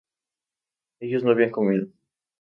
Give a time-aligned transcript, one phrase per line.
[0.99, 1.87] Ellos no habían comido